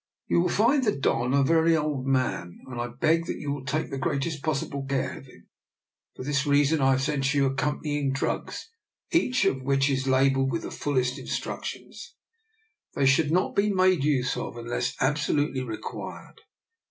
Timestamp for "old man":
1.77-2.57